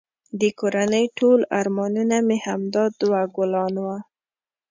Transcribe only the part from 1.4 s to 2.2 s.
ارمانونه